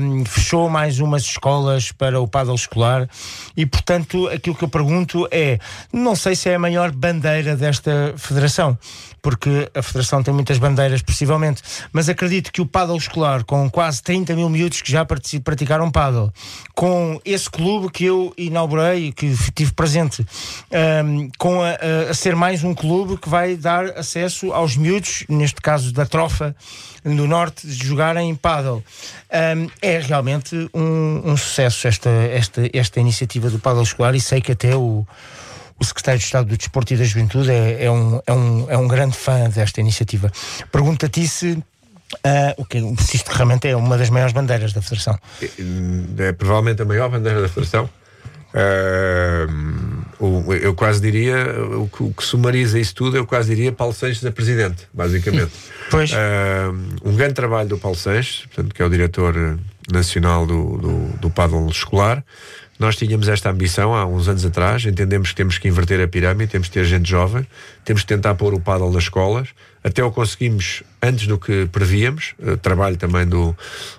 um, 0.00 0.24
fechou 0.24 0.68
mais 0.68 0.98
umas 0.98 1.22
escolas 1.22 1.92
para 1.92 2.20
o 2.20 2.26
paddle 2.26 2.56
escolar 2.56 3.08
e, 3.56 3.64
portanto, 3.64 4.28
aquilo 4.28 4.56
que 4.56 4.64
eu 4.64 4.68
pergunto 4.68 5.28
é, 5.30 5.58
não 5.92 6.16
sei 6.16 6.34
se 6.34 6.48
é 6.48 6.56
a 6.56 6.58
maior 6.58 6.90
bandeira 6.90 7.56
desta 7.56 8.14
federação, 8.16 8.76
porque 9.22 9.70
a 9.74 9.82
federação 9.82 10.22
tem 10.22 10.34
muitas 10.34 10.58
bandeiras, 10.58 11.02
possivelmente, 11.02 11.62
mas 11.92 12.08
acredito 12.08 12.52
que 12.52 12.60
o 12.60 12.66
paddle 12.66 12.96
escolar, 12.96 13.44
com 13.44 13.70
quase 13.70 14.02
30 14.02 14.34
mil 14.34 14.48
miúdos 14.48 14.82
que 14.82 14.90
já 14.90 15.04
praticaram 15.40 15.90
paddle, 15.90 16.32
com 16.74 17.20
esse 17.24 17.48
clube 17.48 17.90
que 17.90 18.04
eu 18.04 18.32
inaugurei, 18.36 19.12
que 19.12 19.34
tive 19.54 19.72
presente, 19.72 20.26
um, 21.04 21.28
com 21.38 21.60
a, 21.62 21.76
a, 22.10 22.14
ser 22.14 22.34
mais 22.34 22.64
um 22.64 22.74
clube 22.74 23.16
que 23.16 23.28
vai 23.28 23.56
dar 23.56 23.86
acesso 23.98 24.52
aos 24.52 24.76
miúdos, 24.76 25.24
neste 25.28 25.60
caso 25.60 25.92
da 25.92 26.06
Trofa 26.06 26.54
no 27.04 27.26
Norte, 27.26 27.66
de 27.66 27.86
jogarem 27.86 28.30
em 28.30 28.34
paddle. 28.34 28.82
Um, 29.30 29.68
é 29.80 29.98
realmente 29.98 30.54
um, 30.74 31.22
um, 31.24 31.36
sucesso 31.36 31.86
esta, 31.88 32.10
esta, 32.10 32.62
esta 32.72 33.00
iniciativa 33.00 33.48
do 33.48 33.58
paddle 33.58 33.82
escolar 33.82 34.14
e 34.14 34.20
sei 34.20 34.40
que 34.40 34.52
até 34.52 34.76
o, 34.76 35.06
o 35.78 35.84
secretário 35.84 36.18
de 36.18 36.26
Estado 36.26 36.48
do 36.48 36.56
Desporto 36.56 36.92
e 36.92 36.96
da 36.96 37.04
Juventude 37.04 37.50
é, 37.50 37.84
é, 37.84 37.90
um, 37.90 38.20
é, 38.26 38.32
um, 38.32 38.70
é 38.70 38.76
um 38.76 38.86
grande 38.86 39.16
fã 39.16 39.48
desta 39.48 39.80
iniciativa. 39.80 40.30
Pergunta-te 40.70 41.26
se 41.26 41.62
Uh, 42.14 42.62
o 42.62 42.64
que, 42.64 42.80
se 43.02 43.16
isto 43.18 43.28
realmente 43.30 43.68
é 43.68 43.76
uma 43.76 43.96
das 43.96 44.10
maiores 44.10 44.32
bandeiras 44.32 44.72
da 44.72 44.82
Federação. 44.82 45.18
É, 45.40 46.28
é 46.28 46.32
provavelmente 46.32 46.82
a 46.82 46.84
maior 46.84 47.08
bandeira 47.08 47.40
da 47.40 47.48
Federação. 47.48 47.88
Uh, 48.52 50.50
eu 50.60 50.74
quase 50.74 51.00
diria, 51.00 51.36
o 51.76 51.88
que, 51.88 52.02
o 52.02 52.12
que, 52.12 52.24
sumariza 52.24 52.78
isso 52.78 52.94
tudo, 52.94 53.16
eu 53.16 53.24
quase 53.24 53.54
diria 53.54 53.70
Paulo 53.70 53.94
Sanches 53.94 54.24
a 54.24 54.32
presidente, 54.32 54.88
basicamente. 54.92 55.52
Pois. 55.90 56.12
Uh, 56.12 56.72
um 57.04 57.16
grande 57.16 57.34
trabalho 57.34 57.68
do 57.68 57.76
Paulo 57.76 57.96
Sanches, 57.96 58.46
portanto, 58.46 58.72
que 58.72 58.80
é 58.80 58.84
o 58.84 58.88
diretor 58.88 59.58
nacional 59.90 60.46
do, 60.46 60.78
do, 60.78 61.18
do 61.18 61.30
paddle 61.30 61.68
escolar. 61.68 62.24
Nós 62.78 62.94
tínhamos 62.94 63.28
esta 63.28 63.50
ambição 63.50 63.92
há 63.92 64.06
uns 64.06 64.28
anos 64.28 64.44
atrás, 64.44 64.84
entendemos 64.86 65.30
que 65.30 65.34
temos 65.34 65.58
que 65.58 65.66
inverter 65.66 66.00
a 66.00 66.06
pirâmide, 66.06 66.52
temos 66.52 66.68
que 66.68 66.74
ter 66.74 66.84
gente 66.84 67.10
jovem, 67.10 67.44
temos 67.84 68.02
que 68.02 68.08
tentar 68.08 68.36
pôr 68.36 68.54
o 68.54 68.60
paddle 68.60 68.92
nas 68.92 69.02
escolas. 69.02 69.48
Até 69.82 70.04
o 70.04 70.10
conseguimos 70.10 70.82
antes 71.02 71.26
do 71.26 71.38
que 71.38 71.66
prevíamos, 71.72 72.34
uh, 72.38 72.56
trabalho 72.58 72.96
também 72.98 73.26
do, 73.26 73.56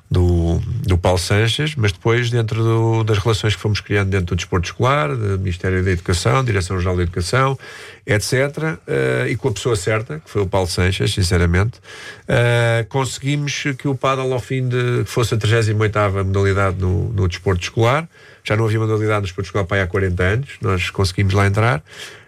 do, 0.09 0.59
do 0.85 0.97
Paulo 0.97 1.17
Sanches, 1.17 1.73
mas 1.75 1.91
depois 1.91 2.29
dentro 2.29 2.63
do, 2.63 3.03
das 3.03 3.17
relações 3.17 3.55
que 3.55 3.61
fomos 3.61 3.79
criando 3.79 4.09
dentro 4.09 4.27
do 4.27 4.35
desporto 4.35 4.67
escolar, 4.67 5.15
do 5.15 5.39
Ministério 5.39 5.83
da 5.83 5.89
Educação, 5.89 6.43
Direção-Geral 6.43 6.95
da 6.95 7.01
Educação, 7.01 7.57
etc., 8.05 8.31
uh, 8.31 9.27
e 9.27 9.35
com 9.35 9.47
a 9.47 9.51
pessoa 9.51 9.75
certa, 9.75 10.19
que 10.19 10.29
foi 10.29 10.43
o 10.43 10.47
Paulo 10.47 10.67
Sanches, 10.67 11.11
sinceramente, 11.11 11.79
uh, 12.27 12.85
conseguimos 12.87 13.63
que 13.77 13.87
o 13.87 13.95
paddle 13.95 14.31
ao 14.33 14.39
fim 14.39 14.67
de, 14.67 15.03
fosse 15.05 15.33
a 15.33 15.37
38ª 15.37 16.23
modalidade 16.23 16.77
no, 16.77 17.09
no 17.11 17.27
desporto 17.27 17.63
escolar, 17.63 18.07
já 18.43 18.55
não 18.55 18.65
havia 18.65 18.79
modalidade 18.79 19.21
no 19.21 19.23
desporto 19.23 19.47
escolar 19.47 19.65
para 19.65 19.77
aí 19.77 19.83
há 19.83 19.87
40 19.87 20.23
anos, 20.23 20.49
nós 20.61 20.91
conseguimos 20.91 21.33
lá 21.33 21.47
entrar, 21.47 21.83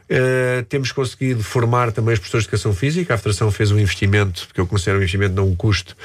Uh, 0.10 0.64
temos 0.66 0.92
conseguido 0.92 1.44
formar 1.44 1.92
também 1.92 2.14
os 2.14 2.20
professores 2.20 2.46
de 2.46 2.50
educação 2.50 2.74
física. 2.74 3.14
A 3.14 3.18
Federação 3.18 3.50
fez 3.52 3.72
um 3.72 3.80
investimento, 3.80 4.48
que 4.54 4.60
eu 4.60 4.68
considero 4.68 4.98
um 4.98 5.02
investimento, 5.02 5.34
não 5.34 5.48
um 5.48 5.56
custo. 5.56 5.96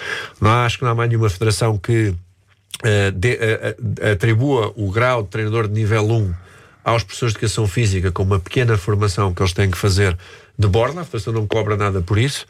Não 0.40 0.50
acho 0.50 0.78
que 0.78 0.84
não 0.84 0.92
há 0.92 0.94
mais 0.94 1.08
nenhuma 1.08 1.28
federação 1.28 1.76
que 1.76 2.08
uh, 2.08 3.12
de, 3.12 3.34
uh, 3.34 4.12
atribua 4.12 4.72
o 4.76 4.90
grau 4.90 5.22
de 5.22 5.28
treinador 5.28 5.66
de 5.66 5.74
nível 5.74 6.08
1 6.08 6.34
aos 6.84 7.02
professores 7.02 7.34
de 7.34 7.38
educação 7.38 7.66
física 7.66 8.10
com 8.10 8.22
uma 8.22 8.38
pequena 8.38 8.78
formação 8.78 9.34
que 9.34 9.42
eles 9.42 9.52
têm 9.52 9.70
que 9.70 9.76
fazer 9.76 10.16
de 10.58 10.66
borla, 10.66 11.02
a 11.02 11.04
Federação 11.04 11.32
não 11.32 11.46
cobra 11.46 11.76
nada 11.76 12.00
por 12.00 12.18
isso. 12.18 12.46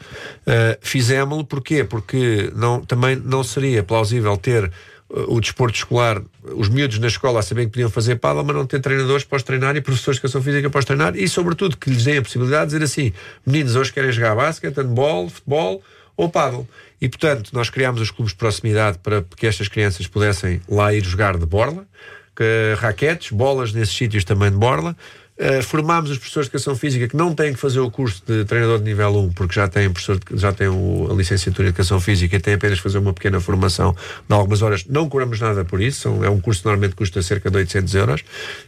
Uh, 0.46 0.78
Fizemos-lo 0.80 1.44
porquê? 1.44 1.84
Porque 1.84 2.50
não, 2.54 2.80
também 2.80 3.16
não 3.16 3.44
seria 3.44 3.82
plausível 3.82 4.36
ter 4.36 4.72
o 5.10 5.40
desporto 5.40 5.76
escolar, 5.76 6.22
os 6.42 6.68
miúdos 6.68 6.98
na 6.98 7.06
escola 7.06 7.40
a 7.40 7.42
saber 7.42 7.64
que 7.64 7.72
podiam 7.72 7.88
fazer 7.88 8.16
pádel, 8.16 8.44
mas 8.44 8.54
não 8.54 8.66
ter 8.66 8.80
treinadores 8.80 9.24
para 9.24 9.36
os 9.36 9.42
treinar 9.42 9.74
e 9.74 9.80
professores 9.80 10.16
de 10.16 10.26
educação 10.26 10.42
física 10.42 10.68
para 10.68 10.78
os 10.78 10.84
treinar 10.84 11.16
e, 11.16 11.26
sobretudo, 11.26 11.76
que 11.76 11.88
lhes 11.88 12.04
deem 12.04 12.18
a 12.18 12.22
possibilidade 12.22 12.70
de 12.70 12.78
dizer 12.78 12.84
assim: 12.84 13.12
meninos, 13.46 13.74
hoje 13.74 13.92
querem 13.92 14.12
jogar 14.12 14.36
basquete, 14.36 14.76
handball, 14.76 15.30
futebol 15.30 15.82
ou 16.16 16.28
pádel. 16.28 16.68
E, 17.00 17.08
portanto, 17.08 17.50
nós 17.52 17.70
criámos 17.70 18.00
os 18.00 18.10
clubes 18.10 18.32
de 18.32 18.38
proximidade 18.38 18.98
para 18.98 19.24
que 19.36 19.46
estas 19.46 19.68
crianças 19.68 20.06
pudessem 20.06 20.60
lá 20.68 20.92
ir 20.92 21.04
jogar 21.04 21.38
de 21.38 21.46
borla, 21.46 21.86
que, 22.36 22.74
raquetes, 22.76 23.30
bolas 23.30 23.72
nesses 23.72 23.96
sítios 23.96 24.24
também 24.24 24.50
de 24.50 24.56
borla, 24.56 24.94
Uh, 25.38 25.62
formámos 25.62 26.10
os 26.10 26.18
professores 26.18 26.48
de 26.48 26.50
educação 26.50 26.74
física 26.74 27.06
que 27.06 27.16
não 27.16 27.32
têm 27.32 27.52
que 27.52 27.60
fazer 27.60 27.78
o 27.78 27.88
curso 27.88 28.20
de 28.26 28.44
treinador 28.44 28.78
de 28.78 28.84
nível 28.84 29.16
1, 29.16 29.32
porque 29.34 29.54
já 29.54 29.68
têm, 29.68 29.88
professor 29.88 30.18
já 30.34 30.52
têm 30.52 30.66
o, 30.66 31.06
a 31.08 31.14
licenciatura 31.14 31.64
de 31.64 31.68
educação 31.68 32.00
física 32.00 32.34
e 32.34 32.40
têm 32.40 32.54
apenas 32.54 32.80
fazer 32.80 32.98
uma 32.98 33.12
pequena 33.12 33.38
formação 33.40 33.94
de 34.28 34.34
algumas 34.34 34.62
horas. 34.62 34.84
Não 34.86 35.08
cobramos 35.08 35.38
nada 35.38 35.64
por 35.64 35.80
isso, 35.80 36.00
são, 36.00 36.24
é 36.24 36.28
um 36.28 36.40
curso 36.40 36.62
que 36.62 36.66
normalmente 36.66 36.96
custa 36.96 37.22
cerca 37.22 37.48
de 37.48 37.56
800 37.56 37.94
euros. 37.94 38.24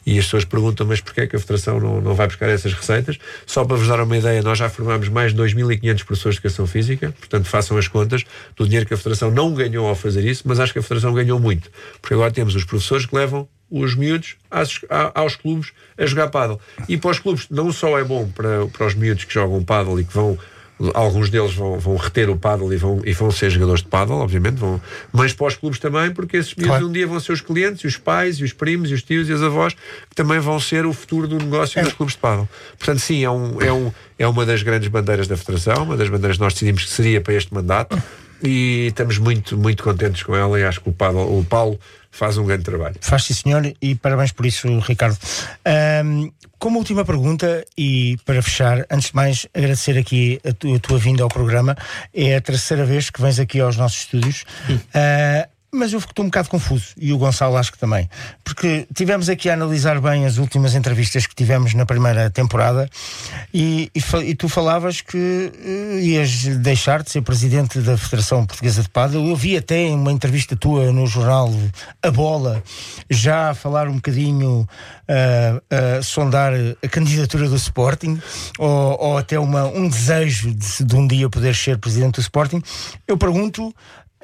E 0.07 0.17
as 0.17 0.27
pessoas 0.27 0.45
perguntam, 0.45 0.87
mas 0.87 1.00
porquê 1.00 1.23
é 1.23 1.27
que 1.27 1.35
a 1.35 1.41
Federação 1.41 1.81
não, 1.81 2.00
não 2.00 2.15
vai 2.15 2.29
buscar 2.29 2.49
essas 2.49 2.73
receitas? 2.73 3.19
Só 3.47 3.65
para 3.65 3.77
vos 3.77 3.89
dar 3.89 4.00
uma 4.00 4.17
ideia, 4.17 4.41
nós 4.41 4.57
já 4.57 4.69
formámos 4.69 5.09
mais 5.09 5.35
de 5.35 5.43
2.500 5.43 6.05
professores 6.05 6.35
de 6.37 6.39
educação 6.39 6.69
física, 6.69 7.12
portanto 7.19 7.47
façam 7.47 7.77
as 7.79 7.89
contas 7.89 8.25
do 8.57 8.65
dinheiro 8.65 8.87
que 8.87 8.95
a 8.95 8.97
Federação 8.97 9.33
não 9.33 9.53
ganhou 9.55 9.89
ao 9.89 9.97
fazer 9.97 10.25
isso, 10.25 10.45
mas 10.47 10.61
acho 10.61 10.73
que 10.73 10.79
a 10.79 10.83
Federação 10.83 11.12
ganhou 11.12 11.41
muito, 11.41 11.69
porque 12.00 12.15
agora 12.15 12.31
temos 12.31 12.55
os 12.55 12.65
professores 12.65 13.07
que 13.07 13.17
levam 13.17 13.49
os 13.71 13.95
miúdos 13.95 14.37
aos, 14.50 14.81
aos 15.15 15.37
clubes 15.37 15.73
a 15.97 16.07
jogar 16.07 16.29
paddle. 16.29 16.61
E 16.89 16.97
para 16.97 17.11
os 17.11 17.19
clubes 17.19 17.47
não 17.50 17.73
só 17.73 17.99
é 17.99 18.05
bom 18.05 18.29
para, 18.29 18.67
para 18.67 18.87
os 18.87 18.95
miúdos 18.95 19.25
que 19.25 19.35
jogam 19.35 19.62
paddle 19.62 20.00
e 20.00 20.05
que 20.05 20.12
vão 20.12 20.39
alguns 20.95 21.29
deles 21.29 21.53
vão, 21.53 21.79
vão 21.79 21.97
reter 21.97 22.31
o 22.31 22.37
paddle 22.37 22.73
e 22.73 22.77
vão, 22.77 23.03
e 23.05 23.12
vão 23.12 23.31
ser 23.31 23.50
jogadores 23.50 23.83
de 23.83 23.89
paddle, 23.89 24.17
obviamente, 24.17 24.57
vão, 24.57 24.81
mas 25.12 25.33
para 25.33 25.47
os 25.49 25.57
clubes 25.57 25.79
também, 25.79 26.11
porque 26.11 26.39
esses 26.39 26.55
miúdos 26.55 26.77
claro. 26.77 26.89
um 26.89 26.93
dia 26.93 27.07
vão 27.07 27.21
ser 27.21 27.33
os 27.33 27.41
clientes, 27.41 27.83
e 27.83 27.87
os 27.87 27.97
pais, 27.97 28.39
e 28.39 28.45
os 28.45 28.53
primos, 28.53 28.91
e 28.91 28.95
os 28.95 29.03
tios, 29.03 29.29
e 29.29 29.33
as 29.33 29.43
avós, 29.43 29.75
que 29.75 30.15
também 30.15 30.39
vão 30.41 30.59
ser 30.59 30.87
o 30.87 30.93
futuro 30.93 31.29
do 31.29 31.39
negócio 31.39 31.79
é. 31.79 31.83
dos 31.83 31.93
clubes 31.93 32.15
de 32.15 32.21
paddle. 32.21 32.49
Portanto, 32.79 32.99
sim, 33.00 33.25
é, 33.25 33.31
um, 33.31 33.61
é, 33.61 33.73
um, 33.73 33.93
é 34.19 34.27
uma 34.27 34.47
das 34.47 34.62
grandes 34.62 34.89
bandeiras 34.89 35.29
da 35.29 35.37
Federação, 35.37 35.85
uma 35.85 35.97
das 35.97 36.09
bandeiras 36.09 36.37
que 36.37 36.43
nós 36.43 36.55
decidimos 36.55 36.85
que 36.85 36.91
seria 36.91 37.21
para 37.21 37.35
este 37.35 37.53
mandato, 37.53 38.00
e 38.43 38.87
estamos 38.87 39.19
muito, 39.19 39.57
muito 39.59 39.83
contentes 39.83 40.23
com 40.23 40.35
ela, 40.35 40.59
e 40.59 40.65
acho 40.65 40.81
que 40.81 40.89
o, 40.89 40.93
paddle, 40.93 41.39
o 41.39 41.45
Paulo 41.45 41.79
faz 42.11 42.37
um 42.37 42.45
grande 42.45 42.64
trabalho. 42.64 42.97
Faz 43.00 43.25
sim, 43.25 43.35
senhor, 43.35 43.73
e 43.81 43.95
parabéns 43.95 44.33
por 44.33 44.47
isso, 44.47 44.79
Ricardo. 44.81 45.17
Um, 46.05 46.31
como 46.59 46.79
última 46.79 47.05
pergunta, 47.05 47.64
e 47.76 48.19
para 48.25 48.43
fechar, 48.43 48.85
antes 48.90 49.09
de 49.11 49.17
mais 49.17 49.47
agradecer 49.55 49.97
aqui 49.97 50.40
a, 50.47 50.52
tu, 50.52 50.75
a 50.75 50.79
tua 50.79 50.99
vinda 50.99 51.23
ao 51.23 51.29
programa, 51.29 51.76
é 52.12 52.37
a 52.37 52.40
terceira 52.40 52.85
vez 52.85 53.09
que 53.09 53.21
vens 53.23 53.38
aqui 53.38 53.61
aos 53.61 53.76
nossos 53.76 54.00
estúdios. 54.00 54.45
Uh, 54.69 55.49
mas 55.73 55.93
eu 55.93 55.99
estou 55.99 56.25
um 56.25 56.29
bocado 56.29 56.49
confuso, 56.49 56.89
e 56.97 57.12
o 57.12 57.19
Gonçalo 57.19 57.57
acho 57.57 57.73
que 57.73 57.79
também, 57.79 58.09
porque 58.45 58.87
tivemos 58.95 59.29
aqui 59.29 59.49
a 59.49 59.55
analisar 59.55 60.00
bem 60.00 60.27
as 60.27 60.37
últimas 60.37 60.75
entrevistas 60.75 61.27
que 61.27 61.35
tivemos 61.35 61.75
na 61.75 61.87
primeira 61.87 62.29
temporada 62.31 62.89
e, 63.55 63.91
e, 63.95 64.03
e 64.25 64.35
tu 64.35 64.49
falavas 64.49 65.00
que 65.00 65.17
uh, 65.17 65.99
ias 65.99 66.45
deixar 66.59 67.03
de 67.03 67.11
ser 67.11 67.23
presidente 67.23 67.79
da 67.81 67.97
Federação 67.97 68.45
Portuguesa 68.45 68.83
de 68.83 68.89
Padel. 68.89 69.27
Eu 69.27 69.37
vi 69.37 69.57
até 69.57 69.89
uma 69.91 70.12
entrevista 70.12 70.57
tua 70.57 70.93
no 70.93 71.07
jornal 71.07 71.53
A 72.03 72.11
Bola 72.11 72.62
já 73.09 73.55
falar 73.55 73.89
um 73.89 73.95
bocadinho, 73.95 74.61
uh, 75.09 75.97
uh, 75.99 76.03
sondar 76.03 76.53
a 76.83 76.89
candidatura 76.89 77.49
do 77.49 77.57
Sporting 77.57 78.21
ou, 78.59 78.99
ou 79.00 79.19
até 79.19 79.39
uma, 79.39 79.65
um 79.67 79.89
desejo 79.89 80.53
de, 80.55 80.85
de 80.85 80.97
um 80.97 81.07
dia 81.07 81.29
poder 81.29 81.55
ser 81.55 81.79
presidente 81.79 82.17
do 82.17 82.21
Sporting. 82.21 82.62
Eu 83.07 83.17
pergunto 83.17 83.75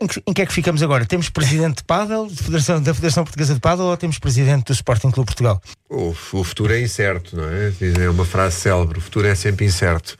em 0.00 0.06
que, 0.06 0.22
em 0.26 0.32
que, 0.32 0.42
é 0.42 0.46
que 0.46 0.52
ficamos 0.52 0.82
agora? 0.82 1.06
Temos 1.06 1.30
presidente 1.30 1.76
de 1.76 1.84
Padel, 1.84 2.26
de 2.26 2.36
Federação, 2.36 2.82
da 2.82 2.92
Federação 2.92 3.24
Portuguesa 3.24 3.54
de 3.54 3.60
Padel, 3.60 3.86
ou 3.86 3.96
temos 3.96 4.18
presidente 4.18 4.66
do 4.66 4.72
Sporting 4.72 5.10
Clube 5.10 5.26
Portugal? 5.26 5.60
O, 5.88 6.10
o, 6.10 6.44
futuro 6.44 6.74
é 6.74 6.80
incerto, 6.80 7.36
não 7.36 7.44
é? 7.48 7.72
É 8.04 8.10
uma 8.10 8.24
frase 8.24 8.56
célebre, 8.56 8.98
o 8.98 9.00
futuro 9.00 9.26
é 9.26 9.34
sempre 9.34 9.64
incerto. 9.64 10.16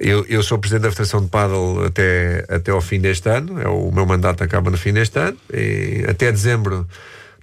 Eu, 0.00 0.24
eu 0.26 0.42
sou 0.42 0.58
presidente 0.58 0.84
da 0.84 0.90
Federação 0.90 1.22
de 1.22 1.28
Padel 1.28 1.84
até, 1.84 2.46
até 2.48 2.70
ao 2.70 2.80
fim 2.80 3.00
deste 3.00 3.28
ano, 3.28 3.60
é 3.60 3.68
o 3.68 3.92
meu 3.92 4.06
mandato 4.06 4.42
acaba 4.42 4.70
no 4.70 4.78
fim 4.78 4.92
deste 4.92 5.18
ano, 5.18 5.36
e 5.52 6.06
até 6.08 6.32
dezembro 6.32 6.86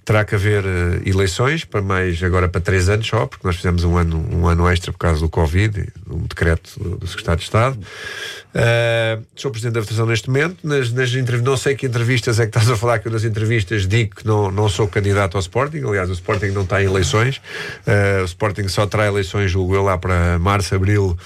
terá 0.06 0.24
que 0.24 0.36
haver 0.36 0.64
uh, 0.64 1.02
eleições 1.04 1.64
para 1.64 1.82
mais 1.82 2.22
agora 2.22 2.48
para 2.48 2.60
três 2.60 2.88
anos 2.88 3.08
só, 3.08 3.26
porque 3.26 3.44
nós 3.44 3.56
fizemos 3.56 3.82
um 3.82 3.96
ano, 3.96 4.24
um 4.32 4.46
ano 4.46 4.68
extra 4.68 4.92
por 4.92 4.98
causa 4.98 5.20
do 5.20 5.28
Covid, 5.28 5.92
um 6.08 6.20
decreto 6.20 6.78
do, 6.78 7.06
Secretário 7.08 7.40
de 7.40 7.44
Estado. 7.44 7.76
Uh, 7.76 9.26
sou 9.34 9.50
Presidente 9.50 9.74
da 9.74 9.82
Federação 9.82 10.06
neste 10.06 10.30
momento. 10.30 10.58
Nas, 10.62 10.92
nas 10.92 11.12
não 11.42 11.56
sei 11.56 11.74
que 11.74 11.86
entrevistas 11.86 12.38
é 12.38 12.44
que 12.44 12.50
estás 12.50 12.70
a 12.70 12.76
falar, 12.76 13.00
que 13.00 13.08
eu 13.08 13.12
nas 13.12 13.24
entrevistas 13.24 13.86
digo 13.88 14.14
que 14.14 14.24
não, 14.24 14.48
não 14.52 14.68
sou 14.68 14.86
candidato 14.86 15.34
ao 15.34 15.40
Sporting. 15.40 15.82
Aliás, 15.84 16.08
o 16.08 16.12
Sporting 16.12 16.50
não 16.50 16.62
está 16.62 16.80
em 16.80 16.86
eleições. 16.86 17.38
Uh, 17.84 18.22
o 18.22 18.26
Sporting 18.26 18.68
só 18.68 18.86
terá 18.86 19.08
eleições, 19.08 19.50
julgo 19.50 19.74
eu, 19.74 19.82
lá 19.82 19.98
para 19.98 20.38
março, 20.38 20.72
abril 20.72 21.18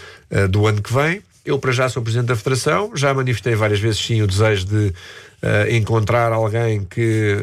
do 0.49 0.67
ano 0.67 0.81
que 0.81 0.93
vem. 0.95 1.21
Eu, 1.45 1.59
para 1.59 1.73
já, 1.73 1.89
sou 1.89 2.03
Presidente 2.03 2.29
da 2.29 2.37
Federação. 2.37 2.93
Já 2.95 3.13
manifestei 3.13 3.55
várias 3.55 3.81
vezes, 3.81 4.01
sim, 4.01 4.23
o 4.23 4.27
desejo 4.27 4.67
de 4.67 4.95
uh, 5.43 5.71
encontrar 5.71 6.33
alguém 6.33 6.85
que, 6.85 7.37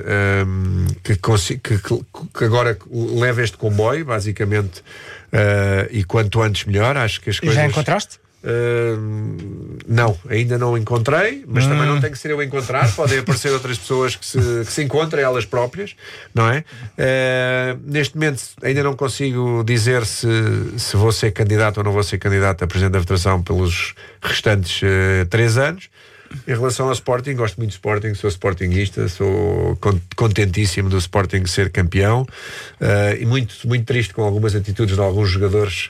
um, 0.45 0.85
ehm, 0.85 0.87
que, 1.03 1.15
que, 1.15 1.77
que, 1.79 2.43
agora 2.43 2.77
leve 2.91 3.43
este 3.43 3.57
comboio, 3.57 4.05
basicamente, 4.05 4.79
uh, 4.79 5.87
e 5.91 6.03
quanto 6.03 6.41
antes 6.41 6.65
melhor. 6.65 6.97
Acho 6.97 7.21
que 7.21 7.29
as 7.29 7.39
coisas. 7.39 7.55
Já 7.55 7.65
encontraste? 7.65 8.19
Uh, 8.43 9.77
não, 9.87 10.17
ainda 10.29 10.57
não 10.59 10.77
encontrei, 10.77 11.43
mas 11.47 11.65
hum. 11.65 11.69
também 11.69 11.87
não 11.87 11.99
tem 11.99 12.11
que 12.11 12.17
ser 12.17 12.31
eu 12.31 12.41
encontrar. 12.41 12.89
Podem 12.95 13.19
aparecer 13.19 13.51
outras 13.51 13.77
pessoas 13.77 14.15
que 14.15 14.25
se, 14.25 14.37
que 14.37 14.71
se 14.71 14.83
encontrem 14.83 15.23
elas 15.23 15.43
próprias, 15.43 15.95
não 16.33 16.47
é? 16.47 16.63
Uh, 16.97 17.79
neste 17.83 18.15
momento 18.15 18.41
ainda 18.61 18.83
não 18.83 18.95
consigo 18.95 19.63
dizer 19.65 20.05
se, 20.05 20.27
se 20.77 20.95
vou 20.95 21.11
ser 21.11 21.31
candidato 21.31 21.79
ou 21.79 21.83
não 21.83 21.91
vou 21.91 22.03
ser 22.03 22.19
candidato 22.19 22.63
a 22.63 22.67
Presidente 22.67 22.93
da 22.93 22.99
Federação 22.99 23.41
pelos 23.41 23.95
restantes 24.21 24.81
uh, 24.83 25.25
três 25.29 25.57
anos. 25.57 25.89
Em 26.47 26.51
relação 26.51 26.87
ao 26.87 26.93
Sporting, 26.93 27.33
gosto 27.33 27.57
muito 27.57 27.71
do 27.71 27.73
Sporting, 27.73 28.13
sou 28.13 28.29
Sportingista, 28.29 29.07
sou 29.07 29.77
contentíssimo 30.15 30.89
do 30.89 30.97
Sporting 30.97 31.45
ser 31.45 31.69
campeão 31.69 32.21
uh, 32.21 33.15
e 33.19 33.25
muito, 33.25 33.67
muito 33.67 33.85
triste 33.85 34.13
com 34.13 34.23
algumas 34.23 34.55
atitudes 34.55 34.95
de 34.95 35.01
alguns 35.01 35.29
jogadores 35.29 35.89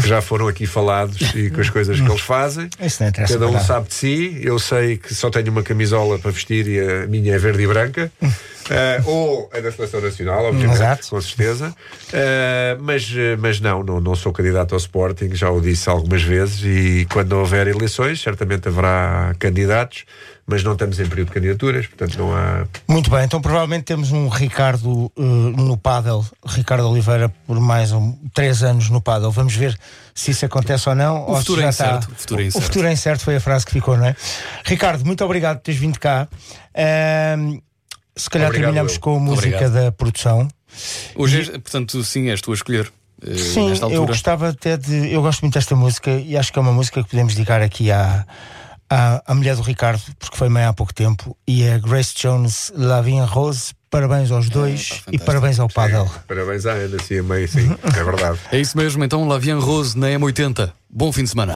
que 0.00 0.08
já 0.08 0.20
foram 0.20 0.48
aqui 0.48 0.66
falados 0.66 1.34
e 1.34 1.50
com 1.50 1.60
as 1.60 1.70
coisas 1.70 2.00
que 2.00 2.08
eles 2.08 2.20
fazem. 2.20 2.68
Cada 3.34 3.46
um 3.48 3.60
sabe 3.60 3.88
de 3.88 3.94
si. 3.94 4.40
Eu 4.42 4.58
sei 4.58 4.96
que 4.96 5.14
só 5.14 5.30
tenho 5.30 5.50
uma 5.50 5.62
camisola 5.62 6.18
para 6.18 6.30
vestir 6.30 6.66
e 6.66 6.80
a 6.80 7.06
minha 7.06 7.34
é 7.34 7.38
verde 7.38 7.62
e 7.62 7.66
branca. 7.66 8.12
Uh, 8.62 9.08
ou 9.08 9.50
a 9.52 9.60
da 9.60 9.72
Seleção 9.72 10.00
Nacional, 10.00 10.44
obviamente, 10.44 10.76
Exato. 10.76 11.08
com 11.08 11.20
certeza. 11.20 11.74
Uh, 12.08 12.80
mas, 12.80 13.12
mas 13.38 13.60
não, 13.60 13.82
não, 13.82 14.00
não 14.00 14.14
sou 14.14 14.32
candidato 14.32 14.72
ao 14.72 14.78
Sporting, 14.78 15.34
já 15.34 15.50
o 15.50 15.60
disse 15.60 15.88
algumas 15.88 16.22
vezes, 16.22 16.62
e 16.64 17.06
quando 17.10 17.32
houver 17.32 17.66
eleições, 17.66 18.20
certamente 18.20 18.68
haverá 18.68 19.34
candidatos 19.38 20.04
mas 20.46 20.62
não 20.64 20.72
estamos 20.72 20.98
em 20.98 21.06
período 21.06 21.28
de 21.28 21.34
candidaturas, 21.34 21.86
portanto 21.86 22.18
não 22.18 22.34
há. 22.34 22.66
Muito 22.88 23.10
bem, 23.10 23.24
então 23.24 23.40
provavelmente 23.40 23.84
temos 23.84 24.10
um 24.10 24.28
Ricardo 24.28 25.10
uh, 25.16 25.22
no 25.22 25.76
Padel, 25.76 26.24
Ricardo 26.44 26.88
Oliveira, 26.88 27.28
por 27.46 27.58
mais 27.60 27.92
um, 27.92 28.16
três 28.34 28.62
anos 28.62 28.90
no 28.90 29.00
Padel. 29.00 29.30
Vamos 29.30 29.54
ver 29.54 29.78
se 30.14 30.32
isso 30.32 30.44
acontece 30.44 30.88
ou 30.88 30.94
não. 30.94 31.22
O, 31.22 31.30
ou 31.30 31.36
futuro, 31.36 31.62
é 31.62 31.68
incerto, 31.68 32.00
está... 32.00 32.12
o 32.12 32.16
futuro 32.16 32.40
é 32.40 32.44
incerto. 32.44 32.62
O 32.62 32.66
futuro 32.66 32.86
é 32.86 32.92
incerto 32.92 33.24
foi 33.24 33.36
a 33.36 33.40
frase 33.40 33.64
que 33.64 33.72
ficou, 33.72 33.96
não 33.96 34.06
é? 34.06 34.16
Ricardo, 34.64 35.04
muito 35.06 35.24
obrigado 35.24 35.58
por 35.58 35.62
teres 35.62 35.80
vindo 35.80 35.98
cá. 35.98 36.28
Uh, 36.74 37.62
se 38.16 38.28
calhar 38.28 38.48
Obrigado, 38.48 38.68
terminamos 38.68 38.94
eu. 38.94 39.00
com 39.00 39.16
a 39.16 39.20
música 39.20 39.48
Obrigado. 39.48 39.72
da 39.72 39.92
produção. 39.92 40.48
Hoje, 41.14 41.42
e... 41.42 41.58
portanto, 41.58 42.02
sim, 42.04 42.28
és 42.30 42.40
tu 42.40 42.50
a 42.50 42.54
escolher. 42.54 42.92
Uh, 43.22 43.38
sim, 43.38 43.72
eu 43.90 44.06
gostava 44.06 44.48
até 44.48 44.76
de. 44.76 45.12
Eu 45.12 45.22
gosto 45.22 45.42
muito 45.42 45.54
desta 45.54 45.76
música 45.76 46.10
e 46.10 46.36
acho 46.36 46.52
que 46.52 46.58
é 46.58 46.62
uma 46.62 46.72
música 46.72 47.02
que 47.02 47.08
podemos 47.08 47.34
dedicar 47.34 47.62
aqui 47.62 47.90
à, 47.90 48.26
à, 48.90 49.22
à 49.26 49.34
mulher 49.34 49.56
do 49.56 49.62
Ricardo, 49.62 50.02
porque 50.18 50.36
foi 50.36 50.48
mãe 50.48 50.64
há 50.64 50.72
pouco 50.72 50.92
tempo, 50.92 51.36
e 51.46 51.66
a 51.68 51.78
Grace 51.78 52.14
Jones 52.14 52.72
Lavinha 52.74 53.24
Rose. 53.24 53.72
Parabéns 53.90 54.30
aos 54.30 54.48
dois 54.48 55.02
é, 55.06 55.16
e 55.16 55.18
parabéns 55.18 55.60
ao 55.60 55.68
Padel. 55.68 56.10
Parabéns 56.26 56.64
à 56.64 56.72
Ana, 56.72 56.96
sim, 57.02 57.18
a 57.18 57.22
mãe, 57.22 57.46
sim, 57.46 57.76
é 57.94 58.02
verdade. 58.02 58.38
É 58.50 58.58
isso 58.58 58.76
mesmo, 58.76 59.04
então 59.04 59.28
Lavian 59.28 59.58
Rose 59.58 59.98
na 59.98 60.06
M80. 60.08 60.72
Bom 60.88 61.12
fim 61.12 61.24
de 61.24 61.30
semana. 61.30 61.50